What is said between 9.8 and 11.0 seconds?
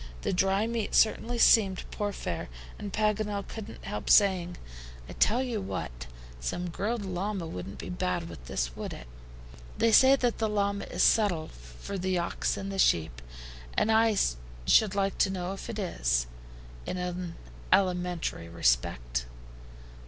say that the llama